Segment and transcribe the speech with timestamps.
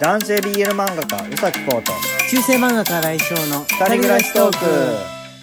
[0.00, 1.92] 男性 BL 漫画家宇崎浩と
[2.30, 4.64] 中世漫画家来翔の二人暮らしトーク。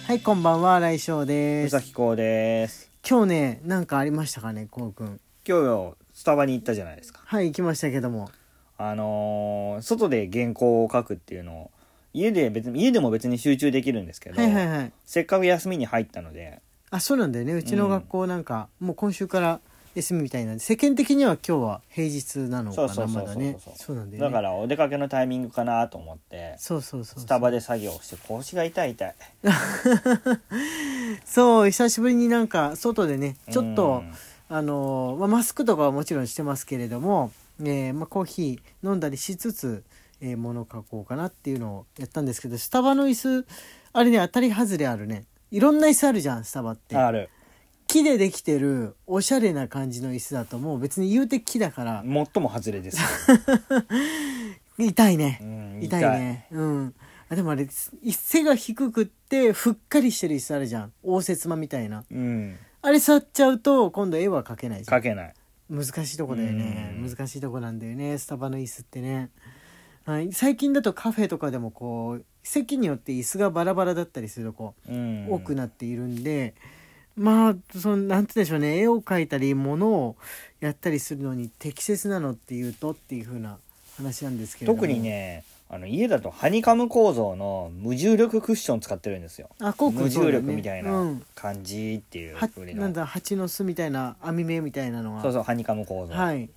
[0.06, 2.90] はいこんばんは来翔で宇す崎浩です。
[3.08, 5.20] 今日ねなんかありましたかねこうくん。
[5.46, 5.58] 今
[5.92, 7.20] 日スタバに行ったじゃないですか。
[7.24, 8.30] はい行きましたけども。
[8.78, 11.70] あのー外で原稿を書くっていうのを
[12.12, 14.92] 家で別に家でも別に集中できるんですけど、はいはいはい。
[15.06, 17.52] せっかく休みに入ったのであそうなんだよね。
[17.54, 19.60] うちの学校なんか、もう今週から
[19.94, 23.58] 休みみたいなんで世間的には今日は平日なのかなまだね。
[23.76, 24.30] そうなんだよね。
[24.30, 29.14] だからお出かけのタイミングかなと思ってそうそうそうスタバで作業して腰が痛い痛い。
[31.24, 34.14] そう久しぶりになんか外でねちょっと、うん。
[34.52, 39.84] あのーまあ、マスクとかはもちろんしてますけれども、えーまあ、コーヒー飲んだりしつつ、
[40.20, 43.46] えー、物を書こうかなっていうのをやったんですけどスタバの椅子
[43.92, 45.24] あれね当たり外れあるね。
[45.52, 46.96] いろんな椅子あるじゃんスタバって。
[46.96, 47.30] ある
[47.90, 52.04] 木でできてるおしゃれな感じの椅子だともう別に言うて木だから。
[52.04, 52.98] 最も外れです、
[54.78, 56.46] 痛いね、うん痛いね。
[56.52, 56.94] うん。
[57.28, 60.92] あでもあれ背が低くってふっかりしてる椅子あるじゃん。
[61.02, 62.04] 応接間みたいな。
[62.08, 62.56] うん。
[62.80, 64.98] あれ触っちゃうと今度絵は描けないじゃん。
[64.98, 65.34] 書けない。
[65.68, 66.94] 難しいとこだよね。
[66.96, 67.10] うん。
[67.10, 68.18] 難しいとこなんだよね。
[68.18, 69.30] スタバの椅子ってね、
[70.04, 75.26] はい、最近だとカフェとかでもこう席によって椅子がバラバラだったりするとこうん。
[75.28, 76.54] 多くなっているんで、
[77.16, 78.78] まあそのなんて言うんでしょうね。
[78.78, 80.16] 絵を描いたり物を
[80.60, 83.58] やったりするのに適切なのっていうとっていう風な
[83.96, 84.80] 話なんですけれども。
[84.80, 89.50] 特にねあの家だとハニカム構造の無重力クッション使ってるんですよ。
[89.60, 95.00] あこうく無重力みたいなうん感じっていうはふうにのなんだ蜂の巣みたいな網目みたいな。
[95.02, 96.50] のがそうそうハニカム構造、はい。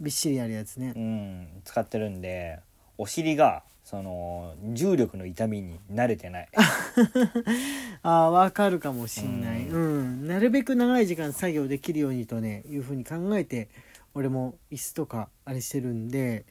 [0.00, 0.94] びっしりあるやつね。
[0.96, 2.58] うん、使ってるんで
[2.96, 3.62] お尻が
[3.94, 6.48] その重力の痛みに慣れてない。
[8.02, 10.26] ああわかるかもしんない、ううん。
[10.26, 13.68] なるべく長い時間作業できるようにとねいうふうに考えて
[14.14, 16.44] 俺も椅子とかあれしてるんで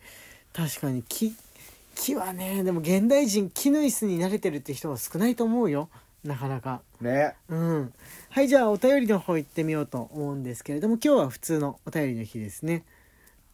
[0.53, 1.35] 確かに木
[1.95, 5.89] 木はねでも現代人木の椅子に慣れてるって人は少ないと思うよ。
[6.23, 6.81] なかなか。
[7.01, 7.35] ね。
[7.49, 7.93] うん。
[8.29, 12.85] はいじゃあお便りの方行ってみようと思うんですけれども今日は普通のお便りの日ですね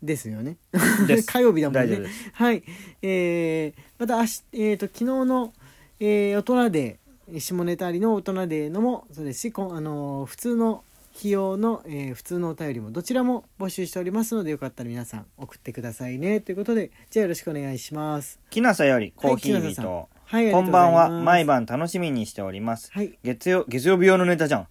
[0.02, 0.58] ですよね。
[1.28, 2.00] 火曜日だもんね。
[2.34, 2.64] はい。
[3.02, 5.54] えー、また明日えー、と昨日の、
[6.00, 7.00] えー大人で
[7.38, 10.84] 下ネタありの大人でのもそうですしこんあのー普通の
[11.18, 16.40] 費用の、えー普通のお便りもどちらも募集しておりますのでよかったら皆さん送ってくださいね。
[16.40, 18.40] ということでじゃあよろしくお願いします。
[18.50, 22.90] きなさよりコーヒー人、はいこんばんは毎晩晩楽しみにしております。
[22.94, 24.68] はい月曜月曜日用のネタじゃん。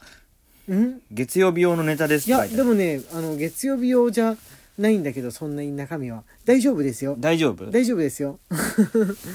[0.68, 1.00] うん？
[1.10, 4.36] 月曜日用のネタですいやでもねあの月曜日用じゃ
[4.78, 6.22] ないんだけどそんなに中身は。
[6.44, 7.16] 大丈夫ですよ。
[7.18, 7.70] 大丈夫？
[7.70, 8.38] 大丈夫ですよ。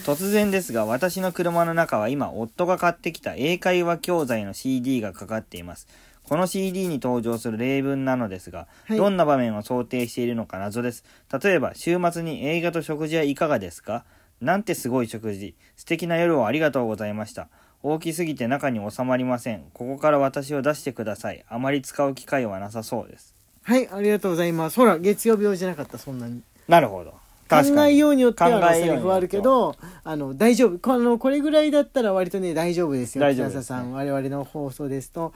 [0.05, 5.87] 突然ですが私の車の中は今夫が買ってきた英会話教材の CD がかかっています。
[6.23, 8.97] この CD に登場する例文なのですが、はい。
[8.97, 11.03] どんな場面を想定しているのか謎です。
[11.43, 14.05] 例えば週末に映画と食事はいかがですか？
[14.39, 15.55] なんてすごい食事。
[15.75, 17.49] 素敵な夜をありがとうございました。
[17.81, 19.65] 大きすぎて中に収まりません。
[19.73, 21.43] ここから私を出してください。
[21.49, 24.75] あまり使う機会はなさそうですはいありがとうございます。
[24.75, 26.41] ほら月曜日用じゃなかったそんなに。
[26.67, 27.13] なるほど。
[27.47, 27.75] 確かに。
[27.75, 30.79] 考えようによってはセリフはあるけどあの大丈夫。
[30.79, 33.21] このこれぐらいだったら割とね大丈夫ですよ。
[33.21, 35.33] 大丈北さん我々の放送ですと。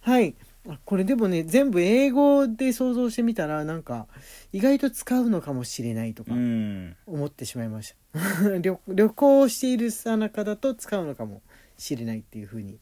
[0.00, 0.36] はい。
[0.68, 4.06] あこれでもね全部英語で想像してみたらなんか
[4.52, 6.96] 意外と使うのかもしれないとかうん。
[7.06, 8.58] 思ってしまいました。
[8.60, 11.42] 旅旅行しているさなかだと使うのかも
[11.78, 12.78] しれないっていうふうに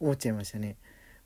[0.00, 0.76] 思っちゃいましたね。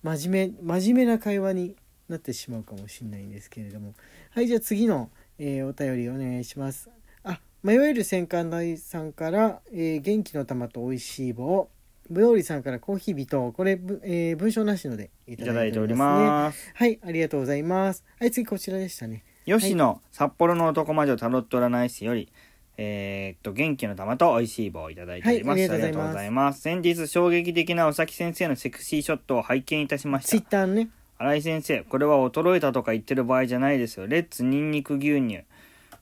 [0.03, 1.77] 真面目真面目な会話に
[2.11, 3.95] なってしまうかもしれないんですけれども。
[4.31, 6.91] はいじゃあ次の、えーお便りお願いします。
[7.25, 11.69] あ迷える戦艦大さんから、えー元気の玉と美味しい棒。
[12.11, 13.53] ぶどうりさんからコーヒー微糖。
[13.53, 16.71] これ、ぶえー文章なしのでいいただいておりねます。
[16.75, 18.05] はいありがとうございます。
[18.19, 19.25] はい次こちらでしたね。
[19.47, 22.31] 吉野、札幌の男魔女タロット占い師より、
[22.77, 25.59] えーっと、元気の玉と美味しい棒をいただいております。
[25.59, 25.93] はいありがとうございます。
[25.93, 26.61] ありがとうございます。
[26.61, 30.29] 先日、衝撃的な尾崎先生のセクシーショットを拝見いたしました。
[30.31, 30.43] ツイッ。
[30.43, 34.07] ターのね新井先生、これは衰えたとか言ってる場合じゃないですよ。
[34.07, 35.43] レッツニンニク牛乳。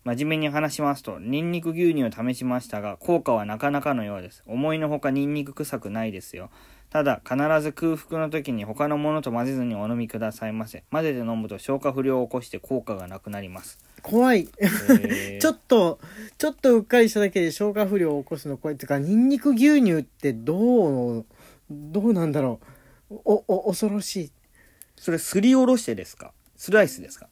[0.04, 4.44] 真面目に話しますと、ニンニク牛乳を試しましたが、効果はなかなかのようです。
[4.46, 6.50] 思いのほかニンニク臭くないですよ。
[6.90, 10.84] ただ、必ず空腹の時に他のものと混ぜずにお飲みくださいませ。
[10.92, 13.80] 混ぜて飲むと消化不良を起こして効果がなくなります。
[14.02, 15.98] 怖いえー ちょっと、
[16.38, 21.26] ちょっとうっかりしただけで消化不良を起こすの怖いってか、ニンニク牛乳ってどう、
[21.70, 22.60] どうなんだろ
[23.10, 23.14] う。
[23.24, 24.32] お、お、恐ろしい。
[25.00, 26.32] それすりおろしてですか？
[26.56, 27.28] スライスですか？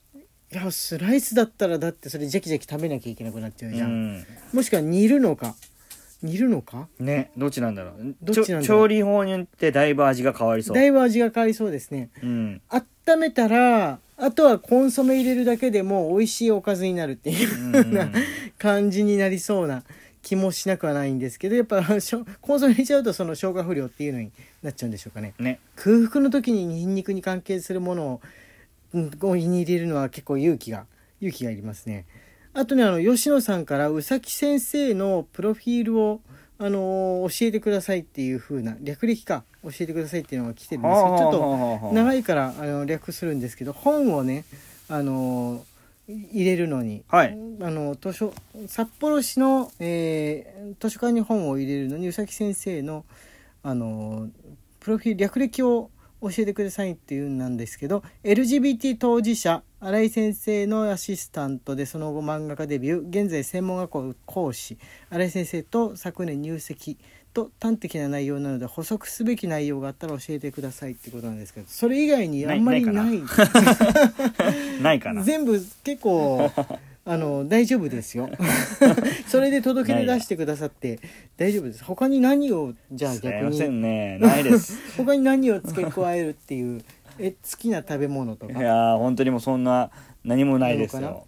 [0.52, 3.90] いや、スライスだったらだってそれジャキジャキ食べなきゃいけなくなっちゃうじゃん。
[3.90, 4.26] うん。
[4.52, 5.54] もしくは煮るのか？
[6.22, 6.88] 煮るのか？
[6.98, 8.14] ねどっちなんだろう？
[8.22, 8.80] どっちなんだろう？
[8.82, 10.76] 調理法によってだいぶ味が変わりそう。
[10.76, 12.10] だいぶ味が変わりそうですね。
[12.22, 12.62] うん。
[12.68, 17.76] 温めたらあとはコンソメ入れるだけでも美味しいおかずになるっていううん。
[17.76, 18.12] うんうん
[18.58, 19.84] 感じになりそうな
[20.26, 21.80] 気もしなくはないんですけどやっぱ
[22.40, 25.34] コンソメ入れちゃうとその消化不良っていうのになっちゃうんでしょうかね。
[25.38, 25.60] ね。
[25.76, 28.20] 空腹の時にニンニクに関係するものを
[28.92, 30.86] うんお湯に入れるのは結構勇気が
[31.20, 32.06] 勇気がいりますね。
[32.54, 36.20] あとねあの吉野さんから宇崎先生のプロフィールを
[36.58, 41.32] あのー教えてくださいっていう風な略歴か教えてくださいっていうのが来てるんですけどちょっ
[41.90, 44.44] と長いいからあの略するんですけど本をね
[44.88, 45.64] あの
[46.08, 47.36] 入れるのに、はい。
[47.60, 48.32] あの図書
[48.66, 53.04] 札幌市の、えー図書館に本を入れるのに宇崎先生の
[53.62, 54.28] あの
[54.80, 55.90] プロフィール略歴を
[56.22, 64.78] 教えてくださいっていうんなんですけど LGBT 当事者新井先生のアシスタントでその後漫画家デビュー現在専門学校講師
[65.10, 66.98] 新井先生と昨年入籍
[67.36, 73.10] と端的な内容なので補足すべき内容があったら教えてくださいってことなんですけどそれ以外にあんまりなな。
[73.10, 73.22] いい。
[74.82, 75.22] ないかな。
[75.22, 76.50] 全部結構
[77.08, 78.30] あの大丈夫ですよ。
[79.28, 80.98] それで届け出出してくださって
[81.36, 81.84] 大丈夫です。
[81.84, 84.18] 他に何をじゃあすい逆ませにんね。
[84.18, 84.78] ないです。
[84.96, 86.82] 他に何を付け加えるっていう
[87.18, 88.58] え好きな食べ物とか？
[88.58, 89.90] いやー本当にもうそんな
[90.24, 91.25] 何もないですよ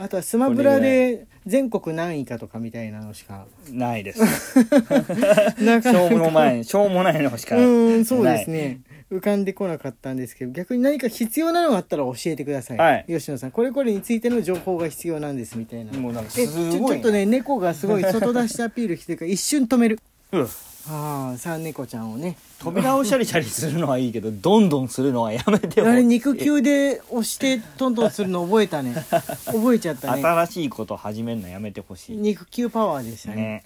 [0.00, 3.46] あとはスマブラで全国何位かとかみたいなのしか。
[3.70, 4.20] ないです。
[5.62, 8.80] なかしょうもないしょうもないのしか うーんそうですね。
[9.10, 13.04] 浮かんでこなかったんですけど逆に何か必要なのがあったら教えてください、はい。
[13.08, 15.92] 吉野さんこれこれについての情報が必要なんですみたいな。
[15.92, 19.98] もうなんかえすちょごいちょっとね猫がすごい外出しアピールしてるから一瞬止める。
[20.32, 20.48] うん
[20.90, 22.36] ああさあ猫ちゃんをね。
[22.58, 28.94] 扉をシャリシャリするのはいいけどどんどんするのはやめてよあれ肉球で押してトントンするの覚えたね。
[29.46, 30.22] 覚えちゃったね。
[30.22, 32.16] 新しいこと始めるのやめてほしい。
[32.16, 33.62] 肉球パワーでしたね。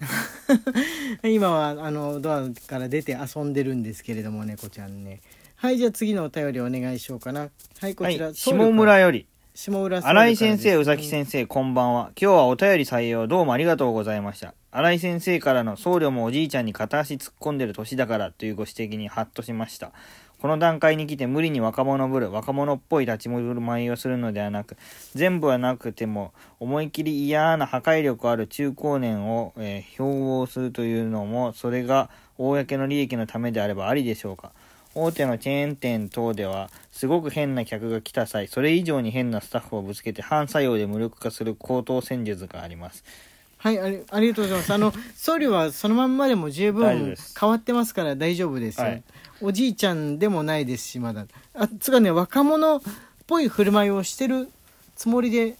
[1.23, 1.31] ね。
[1.33, 5.21] 今はあのドアから出て遊んでるんですけれども猫ちゃんね。
[5.55, 7.49] はいじゃあ次のお便りお願いしようかな。
[7.79, 12.11] はいこはちら、い下村より下村新井先生宇崎先生こんばんは。
[12.19, 14.55] 今日はお便り採用どうもありがとうございました。
[14.71, 19.91] 新井先生からの僧侶もおじいちゃんに片足突っ込んでる年だからというご指摘にハッとしました。
[20.41, 24.75] この段階に来て無理に若者ぶる若者っぽい立ち振る舞いをするのではなく
[25.13, 32.09] 全部はなくても思い切り嫌な破壊力ある中高年を、えー標榜するというのもそれが
[32.39, 34.51] 公の利益のためであればありでしょうか。
[34.95, 43.03] 大手のチェーン店等ではすごく変な客が来た際それ以上に変なスタッフをぶつけて反作用で無力化する高等戦術があります。
[43.57, 44.73] はいありありがとうございます。
[44.73, 49.03] あの総理はそのまんまでも十分変わってますから大丈夫ですよ、はい
[49.41, 51.25] おじいちゃんでもないですしまだ。
[51.53, 52.81] あつかね若者っ
[53.27, 54.49] ぽい振る舞いをしてる
[54.95, 55.55] つもりで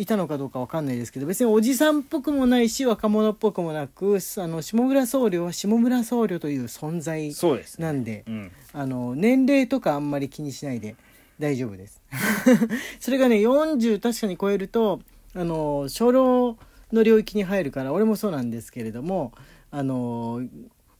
[0.00, 7.84] いたのかどうかわかんないですけど別におじさんっぽくもないし若者っぽくもなくあの下村僧侶は下村僧侶という存在そうですね。
[7.84, 8.52] なんでうん。
[8.72, 10.96] あの年齢とかあんまり気にしないで
[11.38, 12.00] 大丈夫です。
[12.98, 15.00] それがね40確かに超えると
[15.34, 16.56] あの初老
[16.92, 19.32] の領域に入るから俺もそうなんですけれども
[19.70, 20.42] あの、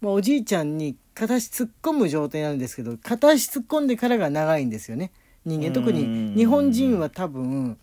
[0.02, 5.10] まあ、おじいちゃんに片足突っ込む状態なんですけど片足突っ込んでからが長いんですよね。
[5.46, 5.72] 人間。
[5.72, 7.78] 特に日本人は多分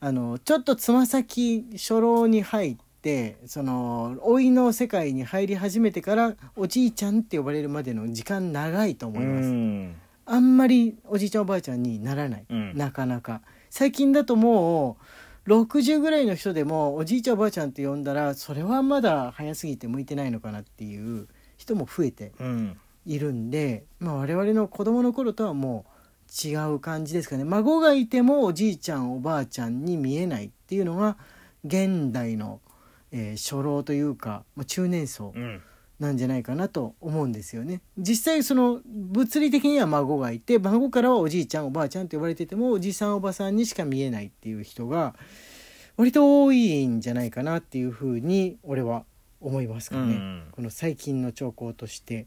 [0.00, 9.48] あのちょっとつま先初老に入ってその老いの世界に入り始めてからおじいちゃんって呼ばれるまでの時間長いと思います。
[9.48, 9.94] うん。
[10.24, 12.76] あんまりおじいちゃんおばあちゃんにならない、うん。
[12.76, 13.42] なかなか。
[13.68, 14.96] 最近だとも
[15.46, 21.28] う60ぐらいの人でもおじいちゃんおばあちゃんって呼んだらそれはまだ早すぎて向いてないのかなっていう
[21.58, 22.78] 人も増えてうん。
[23.06, 25.89] いるんで、まあ、我々の子供の頃とはもう
[26.30, 27.44] 違う感じですかね。
[27.44, 31.16] 孫がいてもおじいちゃんおばあちゃんに見えないっていうのが
[31.64, 32.60] 現代の、
[33.10, 35.62] えー初老というか、まあ、中年層うん。
[36.00, 37.82] なんじゃないかなと思うんですよね。
[37.98, 45.14] 実際その物理的には孫がいて孫からはおじいちゃんおばあちゃんと呼ばれててもおじさんおばさんにしか見えないっていう人が
[45.98, 49.04] 割と多いんじゃないかなっていうふうに俺は
[49.42, 50.44] 思いますかね、うん。
[50.52, 52.26] この最近の兆候として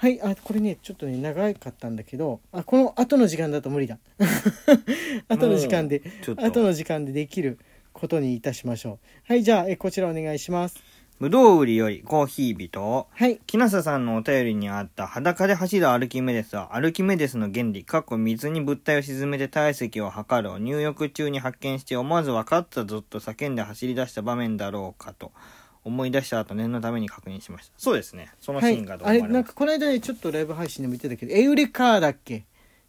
[0.00, 3.98] はいあこれねちょっとね長かったんだけどあこの後の時間だと無理だ。
[5.28, 6.42] 後の時間でちょっと。
[6.42, 7.58] 後の時間でできる
[7.92, 8.98] ことにいたしましょう。
[9.24, 10.82] はいじゃあえこちらお願いします。
[11.18, 13.08] ぶどう売りよりコーヒー人。
[13.10, 13.40] はい。
[13.46, 25.32] 木下さんのお便りにあった裸で走るアルキメデスはアルキメデスの原理過去水に物体を沈めて体積を測るを入浴中に発見して思わず分かったぞと叫んで走り出した場面だろうかと
[25.84, 27.72] 思い出した後念のために確認しました。
[27.78, 28.32] そうですね。
[28.40, 32.44] そのシーンがどう思われますなんかこの間ねちょっとライブ配信でも言ってたけどエウレカーだっけ？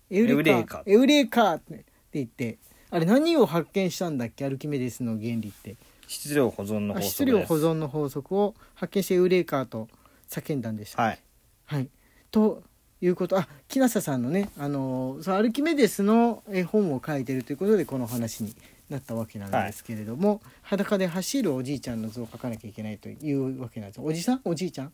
[0.10, 0.84] エウレカー。
[0.86, 1.56] エウレカー。
[1.56, 2.58] って言って
[2.90, 4.46] あれ何を発見したんだっけ？
[4.46, 5.78] アルキメデスの原理って。
[6.08, 7.48] 質量保存のあ法質量則です。
[7.48, 9.88] 保存の法則を発見してエウレーカーと
[10.30, 11.20] 叫んだんでしたはい。
[11.66, 11.88] はい、
[12.32, 12.64] と
[13.00, 13.38] いうこと。
[13.38, 18.54] あ木下さんのねあのそうアルキメデスのえ本を書いてるということでこの話に
[18.92, 24.02] なったわけなんですけれども、裸で走るおじいちゃんの図を描かなきゃいけないというわけなんです。
[24.02, 24.42] おじさん？
[24.46, 24.92] おじいちゃん？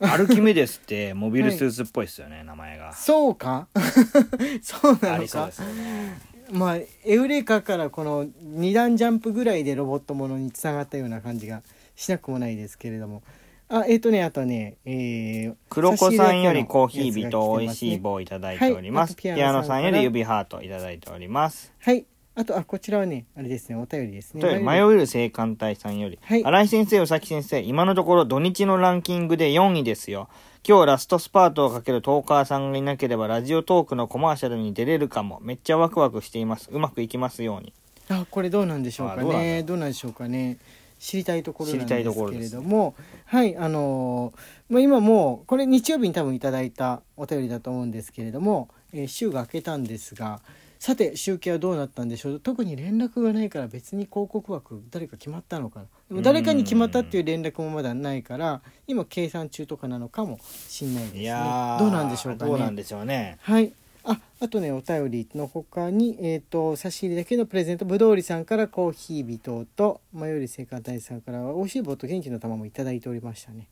[0.00, 2.92] アルキメデスってモビルスーツっぽいですよね、名前が。
[2.92, 3.68] そうか？
[4.62, 5.14] そうなのか？
[5.14, 6.18] ありそうですよね。
[6.52, 11.62] まあエウレカからこの2段ジャンプぐらいでロボットものにつながったような感じが
[11.96, 13.22] しなくもないですけれども。
[13.68, 19.16] あえっ、とねあとねえー黒子さんよりコーヒー人のやつが来てますね美味しい棒をいただいております、はい。
[19.16, 21.72] ピピアノさんより指ハートいただいております。
[21.80, 22.06] はい
[22.38, 24.42] あとあこちらはねあれですねお便りですね。
[24.42, 26.44] と迷える青函隊さんより、はい。
[26.44, 30.28] 新井先生宇崎先生今のところ土日のランキングで4位ですよ。
[30.68, 35.40] 今日ラストスパートをかけるトーカーさんがいなければラジオトークのコマーシャルに出れるかも。
[35.40, 36.68] めっちゃワクワクしています。
[36.70, 37.72] うまくいきますように。
[38.10, 39.62] あこれどうなんでしょうかね。
[39.62, 40.12] どうなんでしょう。
[40.12, 40.58] かね。
[40.98, 42.94] 知りたいところなんですけれども、
[43.26, 50.40] はいあのーまあ、今もうこれ日曜日に多分いただいたお便りだと思うんですけれども、えー週が明けたんですが
[50.78, 52.40] さて集計はどうなったんでしょう？
[52.40, 55.86] 特に連絡がないから別に広告枠誰か決まったのかな？
[56.08, 61.30] でも誰かに決まったっていう連絡もまだないから今計算中とかなのかもしんないですね
[61.78, 62.50] どうなんでしょうかね？
[62.50, 63.72] どうなんでしょうねはい。
[64.08, 73.66] あ、あとね、お便りの他に、えっ、と、差し入れだけのプレゼント、ぶどうりさんからコーヒー微糖と、まより聖火大さんからは、美味しい棒と元気の玉もいただいておりましたね。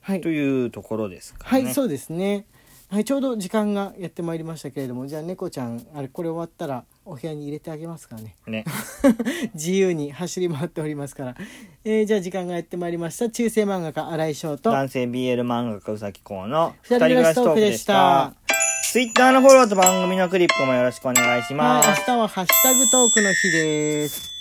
[0.00, 0.30] はいと。
[0.30, 2.44] いうところですかねはい、そうですね。
[2.90, 8.34] はい、ちょうど時間がやってまいりましたけれども、じゃあ猫ちゃん、あれ、これ終わったら、お部屋に入れてあげますからね。
[8.46, 8.64] ね
[9.52, 11.36] 自由に走り回っておりますから。
[11.84, 13.28] えーじゃあ時間がやってまいりました。
[13.28, 18.32] 中世漫画家、新井翔と、男性 BL 漫画家宇崎公の二人暮らしトークでした。
[18.90, 24.37] ツイッターのフォローと番組のクリップもよろしくお願いしはい、ます明日はハッシュタグトークの日です。